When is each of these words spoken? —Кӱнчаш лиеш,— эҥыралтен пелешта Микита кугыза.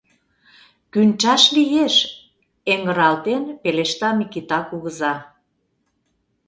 —Кӱнчаш 0.91 1.43
лиеш,— 1.55 1.95
эҥыралтен 2.73 3.43
пелешта 3.61 4.09
Микита 4.17 4.59
кугыза. 4.69 5.13